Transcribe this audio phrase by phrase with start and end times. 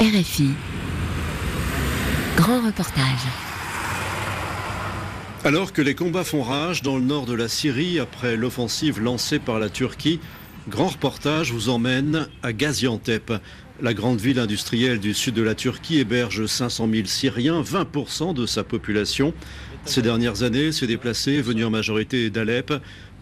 [0.00, 0.48] RFI.
[2.36, 3.26] Grand reportage.
[5.44, 9.38] Alors que les combats font rage dans le nord de la Syrie après l'offensive lancée
[9.38, 10.18] par la Turquie,
[10.68, 13.32] Grand reportage vous emmène à Gaziantep.
[13.80, 18.46] La grande ville industrielle du sud de la Turquie héberge 500 000 Syriens, 20% de
[18.46, 19.34] sa population.
[19.84, 22.72] Ces dernières années, ces déplacés, venus en majorité d'Alep,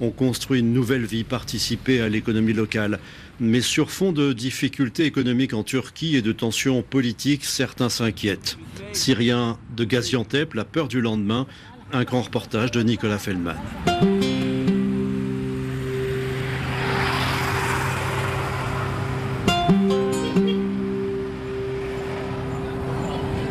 [0.01, 2.99] ont construit une nouvelle vie, participé à l'économie locale.
[3.39, 8.59] Mais sur fond de difficultés économiques en Turquie et de tensions politiques, certains s'inquiètent.
[8.93, 11.47] Syriens de Gaziantep, la peur du lendemain,
[11.93, 13.57] un grand reportage de Nicolas Feldman.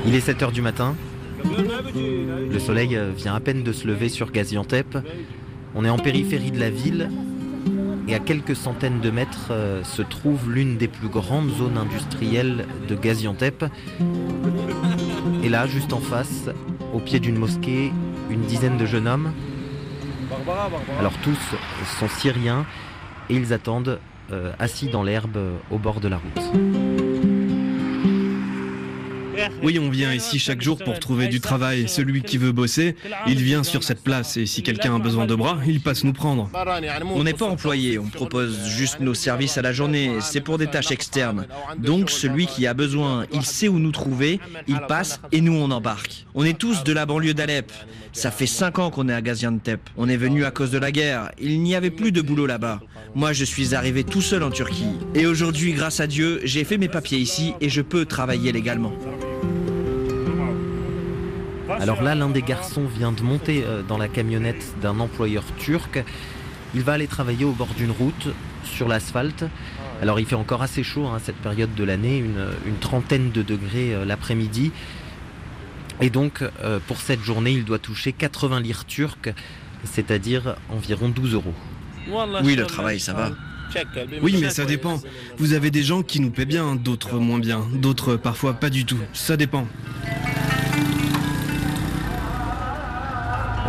[0.06, 0.96] Il est 7h du matin.
[1.44, 4.98] Le soleil vient à peine de se lever sur Gaziantep.
[5.76, 7.10] On est en périphérie de la ville
[8.08, 12.66] et à quelques centaines de mètres euh, se trouve l'une des plus grandes zones industrielles
[12.88, 13.66] de Gaziantep.
[15.44, 16.50] Et là, juste en face,
[16.94, 17.92] au pied d'une mosquée,
[18.32, 19.32] une dizaine de jeunes hommes.
[21.00, 21.40] Alors tous
[22.00, 22.66] sont syriens
[23.30, 24.00] et ils attendent
[24.32, 25.38] euh, assis dans l'herbe
[25.70, 26.89] au bord de la route.
[29.62, 31.88] Oui, on vient ici chaque jour pour trouver du travail.
[31.88, 32.96] Celui qui veut bosser,
[33.28, 36.14] il vient sur cette place et si quelqu'un a besoin de bras, il passe nous
[36.14, 36.50] prendre.
[37.14, 40.12] On n'est pas employé, on propose juste nos services à la journée.
[40.22, 41.48] C'est pour des tâches externes.
[41.78, 45.72] Donc celui qui a besoin, il sait où nous trouver, il passe et nous on
[45.72, 46.26] embarque.
[46.36, 47.72] On est tous de la banlieue d'Alep.
[48.12, 49.82] Ça fait cinq ans qu'on est à Gaziantep.
[49.98, 51.32] On est venu à cause de la guerre.
[51.40, 52.82] Il n'y avait plus de boulot là-bas.
[53.16, 54.86] Moi, je suis arrivé tout seul en Turquie.
[55.16, 58.94] Et aujourd'hui, grâce à Dieu, j'ai fait mes papiers ici et je peux travailler légalement.
[61.80, 66.04] Alors là, l'un des garçons vient de monter euh, dans la camionnette d'un employeur turc.
[66.76, 68.28] Il va aller travailler au bord d'une route,
[68.64, 69.46] sur l'asphalte.
[70.02, 73.32] Alors il fait encore assez chaud à hein, cette période de l'année, une, une, trentaine
[73.32, 74.72] de degrés euh, l'après-midi.
[76.02, 79.34] Et donc, euh, pour cette journée, il doit toucher 80 lires turques,
[79.84, 81.54] c'est-à-dire environ 12 euros.
[82.44, 83.32] Oui, le travail, ça va.
[84.22, 85.00] Oui, mais ça dépend.
[85.38, 88.86] Vous avez des gens qui nous paient bien, d'autres moins bien, d'autres parfois pas du
[88.86, 88.98] tout.
[89.14, 89.68] Ça dépend.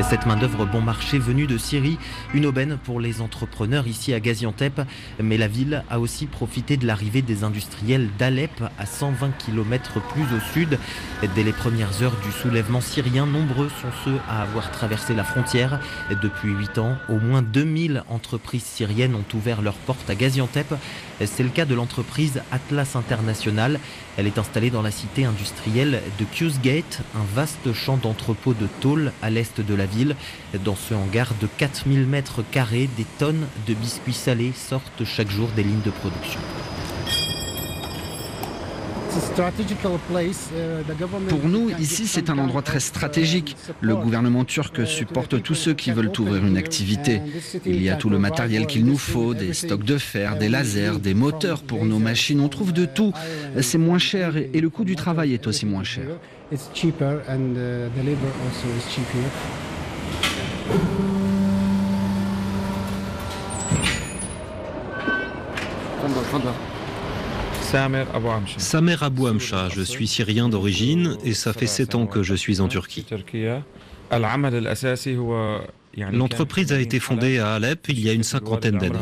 [0.02, 1.98] Cette main-d'œuvre bon marché venue de Syrie,
[2.34, 4.80] une aubaine pour les entrepreneurs ici à Gaziantep.
[5.22, 10.22] Mais la ville a aussi profité de l'arrivée des industriels d'Alep à 120 km plus
[10.22, 10.78] au sud.
[11.34, 15.80] Dès les premières heures du soulèvement syrien, nombreux sont ceux à avoir traversé la frontière.
[16.22, 20.74] Depuis 8 ans, au moins 2000 entreprises syriennes ont ouvert leurs portes à Gaziantep.
[21.26, 23.78] C'est le cas de l'entreprise Atlas International.
[24.16, 29.12] Elle est installée dans la cité industrielle de Qusgate, un vaste champ d'entrepôt de tôle
[29.20, 30.16] à l'est de la ville.
[30.64, 35.48] Dans ce hangar de 4000 mètres carrés, des tonnes de biscuits salés sortent chaque jour
[35.54, 36.40] des lignes de production.
[41.28, 43.56] Pour nous, ici, c'est un endroit très stratégique.
[43.80, 47.20] Le gouvernement turc supporte tous ceux qui veulent ouvrir une activité.
[47.66, 50.98] Il y a tout le matériel qu'il nous faut, des stocks de fer, des lasers,
[51.00, 52.40] des moteurs pour nos machines.
[52.40, 53.12] On trouve de tout.
[53.60, 56.04] C'est moins cher et le coût du travail est aussi moins cher.
[68.56, 72.60] Samer Abou Amcha, je suis syrien d'origine et ça fait sept ans que je suis
[72.60, 73.06] en Turquie.
[76.12, 78.98] L'entreprise a été fondée à Alep il y a une cinquantaine d'années.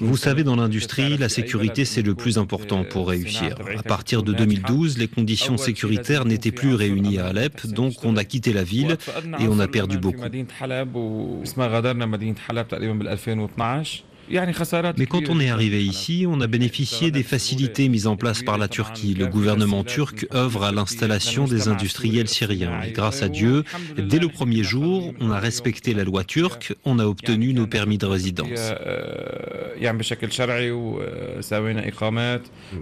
[0.00, 3.54] Vous savez, dans l'industrie, la sécurité, c'est le plus important pour réussir.
[3.78, 8.24] À partir de 2012, les conditions sécuritaires n'étaient plus réunies à Alep, donc on a
[8.24, 8.96] quitté la ville
[9.38, 10.24] et on a perdu beaucoup.
[14.96, 18.58] Mais quand on est arrivé ici, on a bénéficié des facilités mises en place par
[18.58, 19.14] la Turquie.
[19.14, 22.80] Le gouvernement turc œuvre à l'installation des industriels syriens.
[22.82, 23.64] Et grâce à Dieu,
[23.96, 27.98] dès le premier jour, on a respecté la loi turque, on a obtenu nos permis
[27.98, 28.48] de résidence.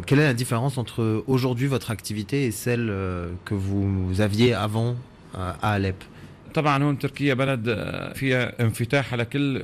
[0.06, 2.92] Quelle est la différence entre aujourd'hui votre activité et celle
[3.44, 4.96] que vous aviez avant
[5.34, 6.02] à Alep?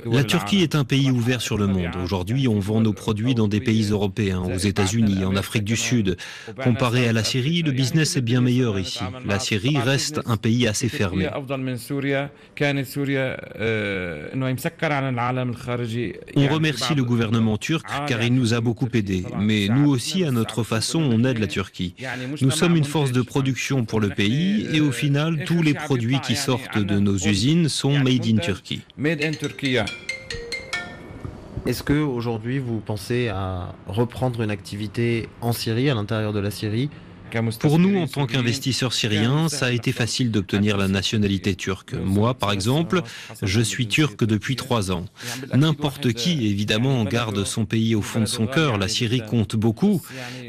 [0.05, 1.95] La Turquie est un pays ouvert sur le monde.
[2.03, 6.17] Aujourd'hui, on vend nos produits dans des pays européens, aux États-Unis, en Afrique du Sud.
[6.63, 8.99] Comparé à la Syrie, le business est bien meilleur ici.
[9.25, 11.29] La Syrie reste un pays assez fermé.
[16.35, 19.25] On remercie le gouvernement turc car il nous a beaucoup aidés.
[19.39, 21.95] Mais nous aussi, à notre façon, on aide la Turquie.
[22.41, 26.19] Nous sommes une force de production pour le pays et au final, tous les produits
[26.19, 28.79] qui sortent de nos usines sont made in Turkey.
[31.65, 36.51] Est-ce que aujourd'hui vous pensez à reprendre une activité en Syrie, à l'intérieur de la
[36.51, 36.89] Syrie
[37.59, 41.93] pour nous, en tant qu'investisseurs syriens, ça a été facile d'obtenir la nationalité turque.
[41.93, 43.01] Moi, par exemple,
[43.41, 45.05] je suis turc depuis trois ans.
[45.53, 48.77] N'importe qui, évidemment, garde son pays au fond de son cœur.
[48.77, 50.01] La Syrie compte beaucoup.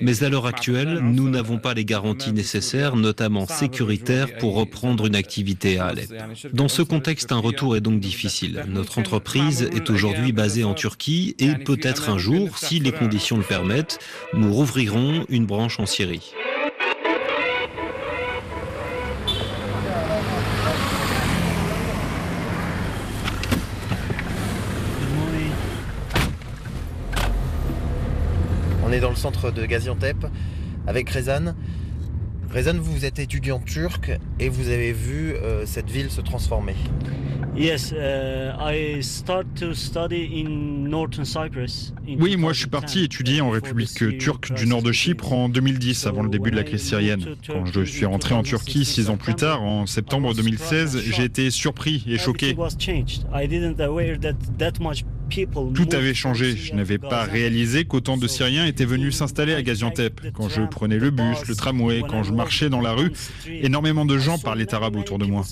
[0.03, 5.17] Mais à l'heure actuelle, nous n'avons pas les garanties nécessaires, notamment sécuritaires, pour reprendre une
[5.17, 6.13] activité à Alep.
[6.53, 8.65] Dans ce contexte, un retour est donc difficile.
[8.69, 13.43] Notre entreprise est aujourd'hui basée en Turquie et peut-être un jour, si les conditions le
[13.43, 13.99] permettent,
[14.35, 16.33] nous rouvrirons une branche en Syrie.
[29.01, 30.27] Dans le centre de Gaziantep
[30.87, 31.55] avec Rezan.
[32.55, 36.75] Rezan, vous êtes étudiant turc et vous avez vu euh, cette ville se transformer.
[37.57, 41.95] Yes, uh, I start to study in Northern Cyprus.
[42.07, 46.07] Oui, moi je suis parti étudier en République turque du nord de Chypre en 2010,
[46.07, 47.25] avant le début de la crise syrienne.
[47.47, 51.51] Quand je suis rentré en Turquie six ans plus tard, en septembre 2016, j'ai été
[51.51, 52.55] surpris et choqué.
[55.75, 56.57] Tout avait changé.
[56.57, 60.33] Je n'avais pas réalisé qu'autant de Syriens étaient venus s'installer à Gaziantep.
[60.33, 63.13] Quand je prenais le bus, le tramway, quand je marchais dans la rue,
[63.47, 65.45] énormément de gens parlaient arabe autour de moi.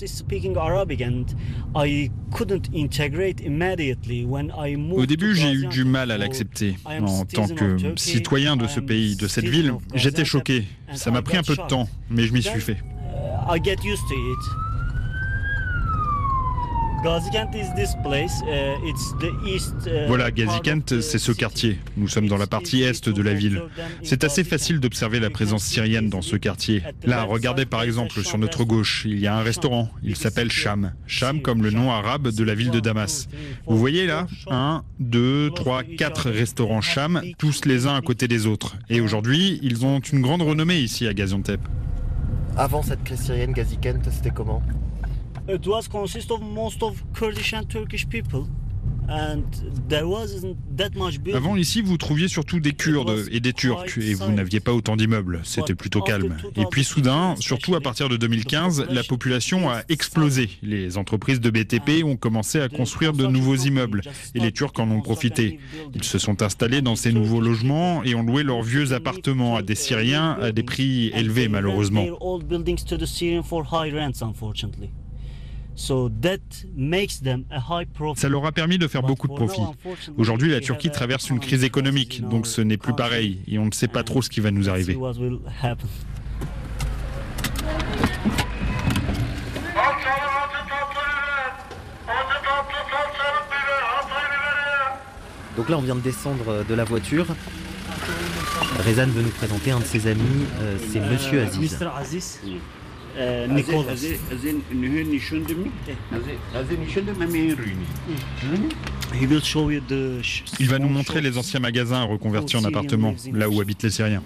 [4.93, 6.75] Au début, j'ai eu du mal à l'accepter.
[6.85, 10.65] En tant que citoyen de ce pays, de cette ville, j'étais choqué.
[10.93, 12.77] Ça m'a pris un peu de temps, mais je m'y suis fait.
[20.07, 21.77] Voilà, Gazikent, c'est ce quartier.
[21.97, 23.61] Nous sommes dans la partie est de la ville.
[24.01, 26.81] C'est assez facile d'observer la présence syrienne dans ce quartier.
[27.03, 29.89] Là, regardez par exemple sur notre gauche, il y a un restaurant.
[30.03, 30.93] Il s'appelle Sham.
[31.05, 33.27] Sham comme le nom arabe de la ville de Damas.
[33.67, 38.47] Vous voyez là Un, deux, trois, quatre restaurants Sham, tous les uns à côté des
[38.47, 38.77] autres.
[38.89, 41.61] Et aujourd'hui, ils ont une grande renommée ici à Gaziantep.
[42.57, 44.63] Avant cette crise syrienne, Gazikent, c'était comment?
[45.47, 48.47] It was consist of most of Kurdish and Turkish people.
[51.33, 54.95] Avant ici, vous trouviez surtout des Kurdes et des Turcs et vous n'aviez pas autant
[54.95, 55.41] d'immeubles.
[55.43, 56.37] C'était plutôt calme.
[56.55, 60.49] Et puis soudain, surtout à partir de 2015, la population a explosé.
[60.63, 64.01] Les entreprises de BTP ont commencé à construire de nouveaux immeubles
[64.33, 65.59] et les Turcs en ont profité.
[65.93, 69.61] Ils se sont installés dans ces nouveaux logements et ont loué leurs vieux appartements à
[69.61, 72.05] des Syriens à des prix élevés malheureusement.
[78.15, 79.61] Ça leur a permis de faire beaucoup de profit.
[80.17, 83.71] Aujourd'hui, la Turquie traverse une crise économique, donc ce n'est plus pareil et on ne
[83.71, 84.97] sait pas trop ce qui va nous arriver.
[95.57, 97.27] Donc là, on vient de descendre de la voiture.
[98.85, 100.21] Rezan veut nous présenter un de ses amis,
[100.61, 101.77] euh, c'est Monsieur Aziz.
[110.59, 114.23] Il va nous montrer les anciens magasins reconvertis en appartements, là où habitent les Syriens.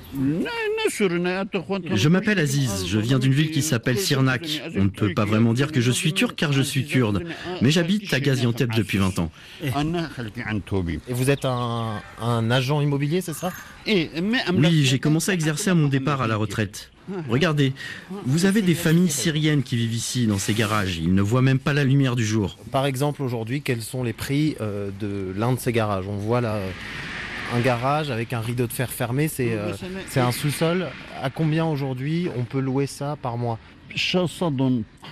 [1.96, 4.62] Je m'appelle Aziz, je viens d'une ville qui s'appelle Sirnak.
[4.76, 7.24] On ne peut pas vraiment dire que je suis turc car je suis kurde,
[7.62, 9.32] mais j'habite à Gaziantep depuis 20 ans.
[11.08, 13.52] Et vous êtes un, un agent immobilier, c'est ça?
[14.58, 16.92] Oui, j'ai commencé à exercer à mon départ à la retraite.
[17.30, 17.74] Regardez,
[18.26, 20.98] vous avez des familles syriennes qui vivent ici, dans ces garages.
[20.98, 22.58] Ils ne voient même pas la lumière du jour.
[22.72, 26.06] Par exemple, aujourd'hui, quels sont les prix euh, de l'un de ces garages?
[26.08, 26.72] On voit là euh,
[27.56, 29.74] un garage avec un rideau de fer fermé, c'est euh,
[30.16, 30.88] un sous-sol.
[31.22, 33.60] À combien aujourd'hui on peut louer ça par mois?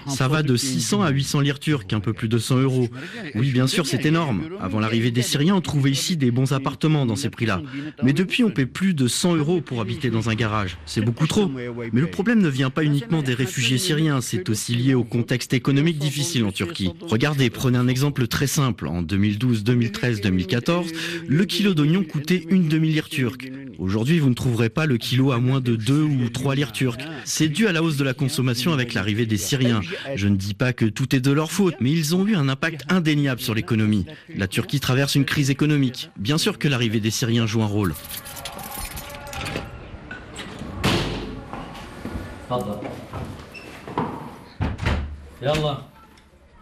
[0.08, 2.88] Ça va de 600 à 800 lire turcs, un peu plus de 100 euros.
[3.36, 4.44] Oui, bien sûr, c'est énorme.
[4.62, 7.62] Avant l'arrivée des Syriens, on trouvait ici des bons appartements dans ces prix-là.
[8.04, 10.78] Mais depuis, on paie plus de 100 euros pour habiter dans un garage.
[10.86, 11.50] C'est beaucoup trop.
[11.50, 15.54] Mais le problème ne vient pas uniquement des réfugiés syriens, c'est aussi lié au contexte
[15.54, 16.92] économique difficile en Turquie.
[17.02, 18.88] Regardez, prenez un exemple très simple.
[18.88, 20.92] En 2012, 2013, 2014,
[21.28, 23.52] le kilo d'oignon coûtait une demi-lire turque.
[23.78, 27.04] Aujourd'hui, vous ne trouverez pas le kilo à moins de 2 ou 3 lire turques.
[27.26, 29.82] C'est dû à la hausse de la consommation avec l'arrivée des Syriens.
[30.16, 32.50] Je ne dis pas que tout est de leur faute, mais ils ont eu un
[32.50, 34.06] impact indéniable sur l'économie.
[34.36, 36.10] La Turquie traverse une crise économique.
[36.18, 37.94] Bien sûr que l'arrivée des Syriens joue un rôle.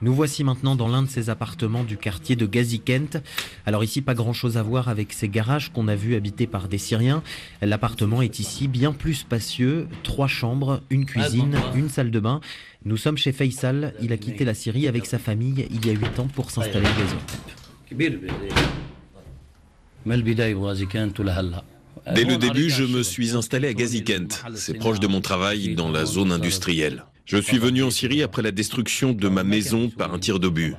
[0.02, 3.22] Nous voici maintenant dans l'un de ces appartements du quartier de Gazikent.
[3.66, 6.78] Alors ici, pas grand-chose à voir avec ces garages qu'on a vus habités par des
[6.78, 7.24] Syriens.
[7.62, 12.42] L'appartement est ici bien plus spacieux, trois chambres, une cuisine, une salle de bain.
[12.84, 15.94] Nous sommes chez Faisal, il a quitté la Syrie avec sa famille il y a
[15.94, 17.40] huit ans pour s'installer à Gaziantep.
[22.14, 24.44] Dès le début, je me suis installé à Gazikent.
[24.56, 27.06] C'est proche de mon travail dans la zone industrielle.
[27.26, 30.76] Je suis venu en Syrie après la destruction de ma maison par un tir d'obus.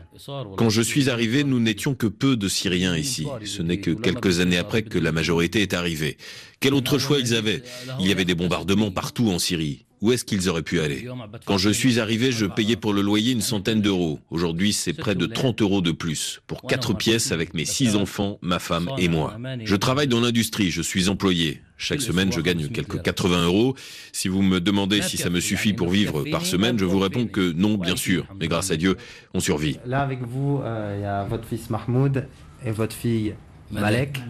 [0.56, 3.26] Quand je suis arrivé, nous n'étions que peu de Syriens ici.
[3.44, 6.16] Ce n'est que quelques années après que la majorité est arrivée.
[6.60, 7.62] Quel autre choix ils avaient?
[7.98, 9.85] Il y avait des bombardements partout en Syrie.
[10.02, 11.08] Où est-ce qu'ils auraient pu aller
[11.46, 14.20] Quand je suis arrivé, je payais pour le loyer une centaine d'euros.
[14.30, 18.38] Aujourd'hui, c'est près de 30 euros de plus, pour quatre pièces avec mes six enfants,
[18.42, 19.36] ma femme et moi.
[19.64, 21.62] Je travaille dans l'industrie, je suis employé.
[21.78, 23.74] Chaque semaine, je gagne quelques 80 euros.
[24.12, 27.26] Si vous me demandez si ça me suffit pour vivre par semaine, je vous réponds
[27.26, 28.26] que non, bien sûr.
[28.38, 28.96] Mais grâce à Dieu,
[29.34, 29.78] on survit.
[29.84, 32.26] Là, avec vous, euh, il y a votre fils Mahmoud
[32.64, 33.34] et votre fille
[33.70, 34.20] Malek.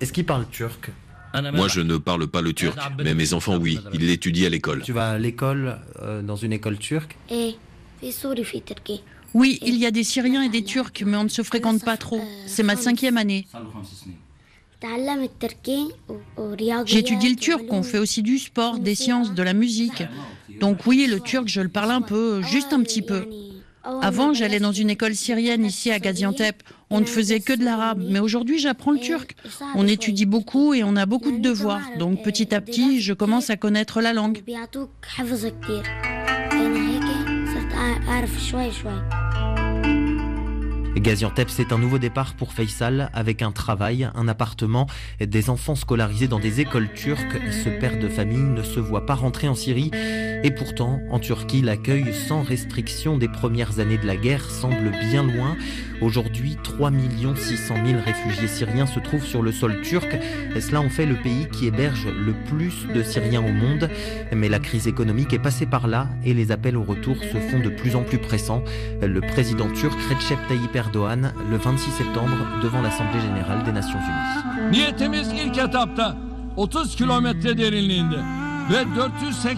[0.00, 0.90] Est-ce qu'ils parlent turc?
[1.52, 4.82] Moi, je ne parle pas le turc, mais mes enfants, oui, ils l'étudient à l'école.
[4.82, 7.16] Tu vas à l'école, euh, dans une école turque?
[9.34, 11.96] Oui, il y a des Syriens et des Turcs, mais on ne se fréquente pas
[11.96, 12.20] trop.
[12.46, 13.46] C'est ma cinquième année.
[16.86, 20.04] J'étudie le turc, on fait aussi du sport, des sciences, de la musique.
[20.60, 23.26] Donc oui, le turc, je le parle un peu, juste un petit peu.
[24.02, 26.62] Avant, j'allais dans une école syrienne ici à Gaziantep.
[26.94, 29.34] On ne faisait que de l'arabe, mais aujourd'hui j'apprends le turc.
[29.74, 31.82] On étudie beaucoup et on a beaucoup de devoirs.
[31.98, 34.42] Donc petit à petit, je commence à connaître la langue.
[41.00, 44.86] Gaziantep, c'est un nouveau départ pour Faisal avec un travail, un appartement,
[45.20, 47.36] des enfants scolarisés dans des écoles turques.
[47.50, 49.90] Ce père de famille ne se voit pas rentrer en Syrie.
[50.44, 55.22] Et pourtant, en Turquie, l'accueil sans restriction des premières années de la guerre semble bien
[55.22, 55.56] loin.
[56.00, 56.90] Aujourd'hui, 3
[57.34, 60.16] 600 000 réfugiés syriens se trouvent sur le sol turc.
[60.60, 63.88] Cela en fait le pays qui héberge le plus de Syriens au monde.
[64.34, 67.60] Mais la crise économique est passée par là et les appels au retour se font
[67.60, 68.62] de plus en plus pressants.
[69.02, 74.70] Le président turc Recep Tayyip Erdogan le 26 septembre devant l'Assemblée générale des Nations Unies.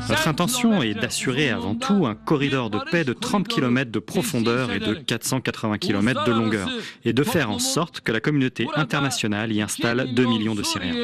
[0.09, 4.73] Notre intention est d'assurer avant tout un corridor de paix de 30 km de profondeur
[4.73, 6.69] et de 480 km de longueur,
[7.05, 10.95] et de faire en sorte que la communauté internationale y installe 2 millions de Syriens.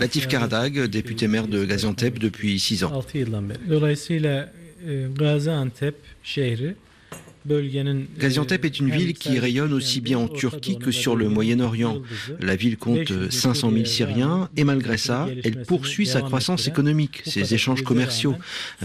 [0.00, 3.02] Latif Karadag, député maire de Gaziantep depuis 6 ans.
[5.14, 5.96] Gaziantep
[8.64, 12.02] est une ville qui rayonne aussi bien en Turquie que sur le Moyen-Orient.
[12.40, 17.54] La ville compte 500 000 Syriens et malgré ça, elle poursuit sa croissance économique, ses
[17.54, 18.34] échanges commerciaux.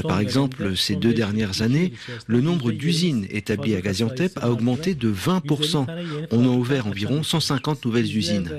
[0.04, 1.94] Par exemple, ces deux dernières années,
[2.28, 5.86] le nombre d'usines établies à Gaziantep a augmenté de 20%.
[6.32, 8.50] On a ouvert environ 150 nouvelles usines.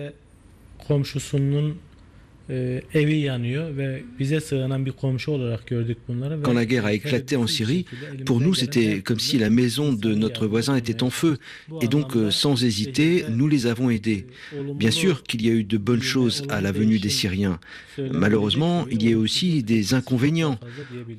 [6.43, 7.85] Quand la guerre a éclaté en Syrie,
[8.27, 11.39] pour nous c'était comme si la maison de notre voisin était en feu.
[11.81, 14.27] Et donc sans hésiter, nous les avons aidés.
[14.75, 17.61] Bien sûr qu'il y a eu de bonnes choses à la venue des Syriens.
[17.99, 20.59] Malheureusement, il y a eu aussi des inconvénients.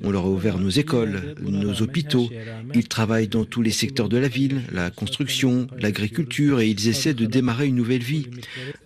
[0.02, 2.28] On leur a ouvert nos écoles, nos hôpitaux.
[2.74, 7.14] Ils travaillent dans tous les secteurs de la ville, la construction, l'agriculture, et ils essaient
[7.14, 8.26] de démarrer une nouvelle vie.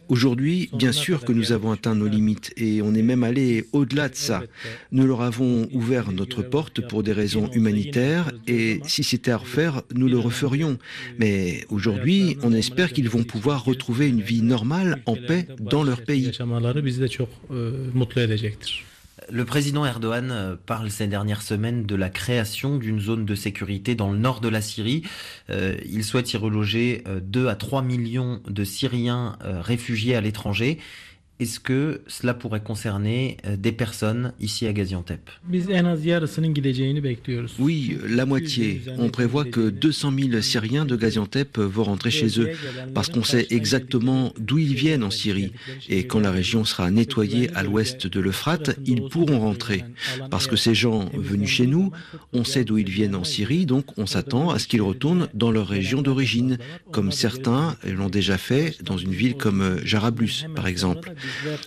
[0.09, 4.09] Aujourd'hui, bien sûr que nous avons atteint nos limites et on est même allé au-delà
[4.09, 4.43] de ça.
[4.93, 9.83] Nous leur avons ouvert notre porte pour des raisons humanitaires et si c'était à refaire,
[9.95, 10.79] nous le referions.
[11.19, 16.03] Mais aujourd'hui, on espère qu'ils vont pouvoir retrouver une vie normale en paix dans leur
[16.03, 16.31] pays.
[19.31, 23.95] Le président Erdogan euh, parle ces dernières semaines de la création d'une zone de sécurité
[23.95, 25.03] dans le nord de la Syrie.
[25.51, 30.79] Euh, il souhaite y reloger 2 euh, à 3 millions de Syriens réfugiés à l'étranger.
[31.41, 35.21] Est-ce que cela pourrait concerner euh, des personnes ici à Gaziantep?
[37.61, 38.83] Oui, la moitié.
[38.99, 42.51] On prévoit que 200 000 Syriens de Gaziantep vont rentrer chez eux
[42.93, 45.53] parce qu'on sait exactement d'où ils viennent en Syrie.
[45.89, 49.85] Et quand la région sera nettoyée à l'ouest de l'Euphrate, ils pourront rentrer.
[50.31, 51.93] Parce que ces gens venus chez nous,
[52.33, 55.53] on sait d'où ils viennent en Syrie, donc on s'attend à ce qu'ils retournent dans
[55.53, 56.59] leur région d'origine,
[56.91, 61.13] comme certains l'ont déjà fait dans une ville comme Jarablus, par exemple.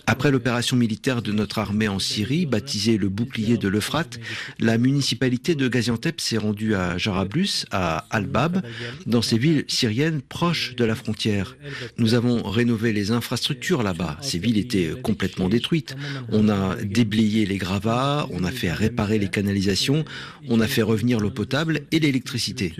[0.06, 4.18] Après l'opération militaire de notre armée en Syrie, baptisée le bouclier de l'Euphrate,
[4.58, 8.62] la municipalité de Gaziantep s'est rendue à Jarablus, à Al-Bab,
[9.06, 11.56] dans ces villes syriennes proches de la frontière.
[11.98, 14.18] Nous avons rénové les infrastructures là-bas.
[14.20, 15.96] Ces villes étaient complètement détruites.
[16.30, 20.04] On a déblayé les gravats, on a fait réparer les canalisations,
[20.48, 22.72] on a fait revenir l'eau potable et l'électricité.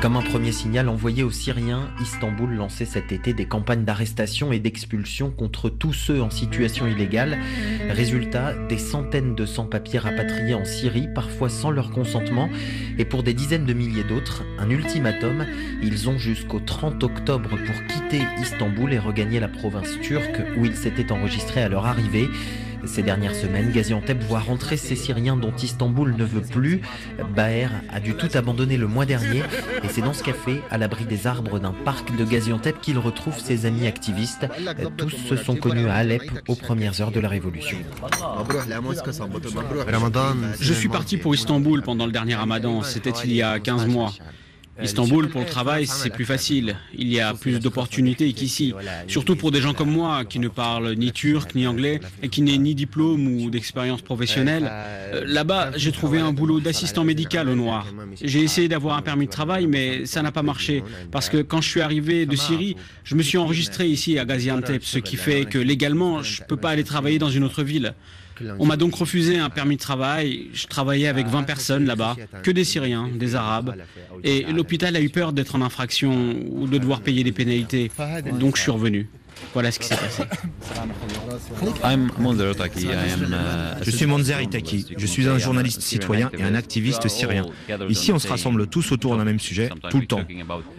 [0.00, 4.58] Comme un premier signal envoyé aux Syriens, Istanbul lançait cet été des campagnes d'arrestation et
[4.58, 7.38] d'expulsion contre tous ceux en situation illégale.
[7.88, 12.48] Résultat, des centaines de sans-papiers rapatriés en Syrie, parfois sans leur consentement,
[12.98, 15.46] et pour des dizaines de milliers d'autres, un ultimatum.
[15.82, 20.76] Ils ont jusqu'au 30 octobre pour quitter Istanbul et regagner la province turque où ils
[20.76, 22.28] s'étaient enregistrés à leur arrivée.
[22.84, 26.80] Ces dernières semaines, Gaziantep voit rentrer ces Syriens dont Istanbul ne veut plus.
[27.34, 29.42] Baer a dû tout abandonner le mois dernier
[29.82, 33.38] et c'est dans ce café, à l'abri des arbres d'un parc de Gaziantep, qu'il retrouve
[33.38, 34.46] ses amis activistes.
[34.96, 37.78] Tous se sont connus à Alep aux premières heures de la révolution.
[40.60, 44.12] Je suis parti pour Istanbul pendant le dernier ramadan, c'était il y a 15 mois.
[44.80, 46.76] Istanbul, pour le travail, c'est plus facile.
[46.94, 48.72] Il y a plus d'opportunités qu'ici.
[49.06, 52.42] Surtout pour des gens comme moi, qui ne parlent ni turc ni anglais et qui
[52.42, 54.68] n'aient ni diplôme ou d'expérience professionnelle.
[54.70, 57.86] Euh, là-bas, j'ai trouvé un boulot d'assistant médical au noir.
[58.22, 60.82] J'ai essayé d'avoir un permis de travail, mais ça n'a pas marché.
[61.10, 64.84] Parce que quand je suis arrivé de Syrie, je me suis enregistré ici à Gaziantep,
[64.84, 67.94] ce qui fait que légalement, je ne peux pas aller travailler dans une autre ville.
[68.58, 70.48] On m'a donc refusé un permis de travail.
[70.52, 73.74] Je travaillais avec 20 personnes là-bas, que des Syriens, des Arabes.
[74.24, 77.90] Et l'hôpital a eu peur d'être en infraction ou de devoir payer des pénalités.
[78.38, 79.08] Donc je suis revenu.
[79.52, 80.22] Voilà ce qui s'est passé.
[83.82, 84.86] Je suis Monzer Itaki.
[84.96, 87.46] Je suis un journaliste citoyen et un activiste syrien.
[87.88, 90.22] Ici, on se rassemble tous autour d'un même sujet, tout le temps.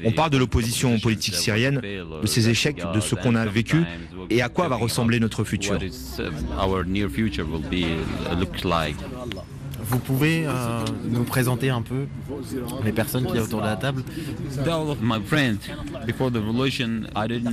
[0.04, 3.84] On parle de l'opposition politique syrienne, de ses échecs, de ce qu'on a vécu
[4.30, 5.80] et à quoi va ressembler notre futur.
[9.86, 12.06] Vous pouvez euh, nous présenter un peu
[12.84, 14.04] les personnes qui y a autour de la table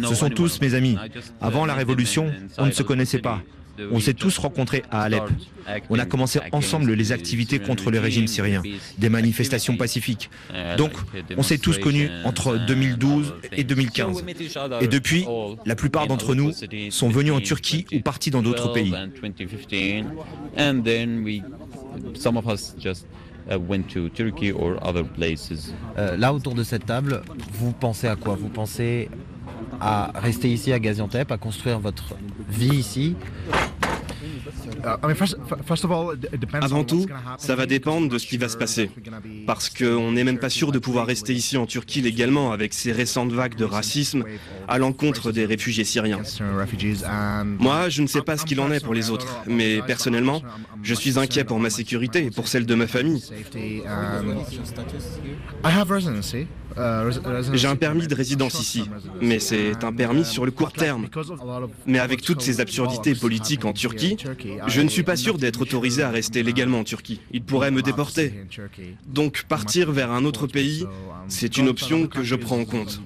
[0.09, 0.97] Ce sont tous mes amis.
[1.41, 3.41] Avant la révolution, on ne se connaissait pas.
[3.93, 5.23] On s'est tous rencontrés à Alep.
[5.89, 8.63] On a commencé ensemble les activités contre le régime syrien,
[8.99, 10.31] des manifestations pacifiques.
[10.77, 10.93] Donc,
[11.37, 14.25] on s'est tous connus entre 2012 et 2015.
[14.81, 15.27] Et depuis,
[15.67, 16.53] la plupart d'entre nous
[16.91, 18.95] sont venus en Turquie ou partis dans d'autres pays.
[25.97, 28.37] là, autour de cette table, vous pensez à quoi?
[28.37, 29.09] Vous pensez
[29.81, 32.15] à rester ici à Gaziantep, à construire votre
[32.49, 33.17] vie ici?
[36.61, 37.07] Avant tout,
[37.39, 38.91] ça va dépendre de ce qui va se passer.
[39.47, 42.93] Parce qu'on n'est même pas sûr de pouvoir rester ici en Turquie légalement avec ces
[42.93, 44.25] récentes vagues de racisme
[44.69, 46.23] à l'encontre des réfugiés syriens.
[47.59, 50.43] Moi, je ne sais pas ce qu'il en est pour les autres, mais personnellement,
[50.83, 53.23] je suis inquiet pour ma sécurité et pour celle de ma famille.
[57.53, 58.89] J'ai un permis de résidence ici,
[59.21, 61.09] mais c'est un permis sur le court terme.
[61.87, 64.17] Mais avec toutes ces absurdités politiques en Turquie,
[64.67, 67.21] je ne suis pas sûr d'être autorisé à rester légalement en Turquie.
[67.33, 68.35] Ils pourraient me déporter.
[69.07, 70.87] Donc partir vers un autre pays,
[71.29, 73.01] c'est une option que je prends en compte.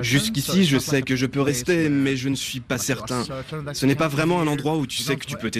[0.00, 3.22] Jusqu'ici, je sais que je peux rester, mais je ne suis pas certain.
[3.72, 5.50] Ce n'est pas vraiment un endroit où tu sais que tu peux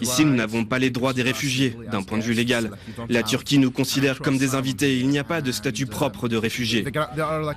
[0.00, 2.70] Ici, nous n'avons pas les droits des réfugiés, d'un point de vue légal.
[3.08, 4.98] La Turquie nous considère comme des invités.
[4.98, 6.84] Il n'y a pas de statut propre de réfugiés.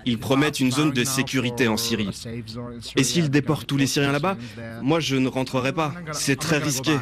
[0.06, 2.10] Ils promettent une zone de sécurité en Syrie.
[2.96, 4.38] Et s'ils déportent tous les Syriens là-bas,
[4.82, 5.94] moi je ne rentrerai pas.
[6.12, 6.94] C'est très risqué.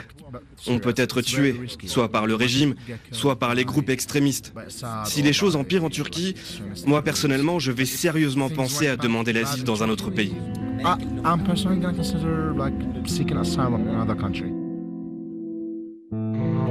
[0.67, 2.75] On peut être tué, soit par le régime,
[3.11, 4.53] soit par les groupes extrémistes.
[5.05, 6.35] Si les choses empirent en Turquie,
[6.85, 10.35] moi personnellement, je vais sérieusement penser à demander l'asile dans un autre pays.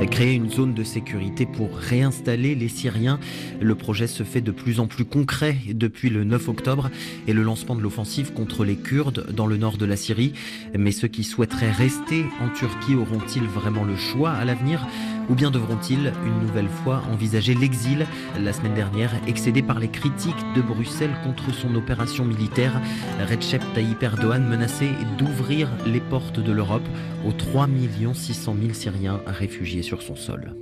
[0.07, 3.19] Créer une zone de sécurité pour réinstaller les Syriens.
[3.61, 6.91] Le projet se fait de plus en plus concret depuis le 9 octobre
[7.27, 10.33] et le lancement de l'offensive contre les Kurdes dans le nord de la Syrie.
[10.77, 14.87] Mais ceux qui souhaiteraient rester en Turquie auront-ils vraiment le choix à l'avenir?
[15.29, 18.07] Ou bien devront-ils une nouvelle fois envisager l'exil
[18.41, 22.81] La semaine dernière, excédé par les critiques de Bruxelles contre son opération militaire,
[23.29, 26.87] Recep Tayyip Erdogan menaçait d'ouvrir les portes de l'Europe
[27.27, 27.69] aux 3
[28.15, 30.55] 600 000 Syriens réfugiés sur son sol.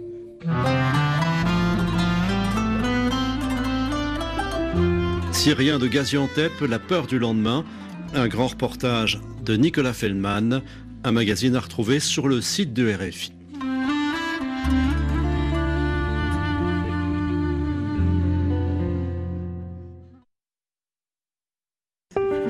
[5.33, 7.65] Syriens de Gaziantep, la peur du lendemain,
[8.15, 10.63] un grand reportage de Nicolas Feldman,
[11.05, 13.36] un magazine à retrouver sur le site de RFI.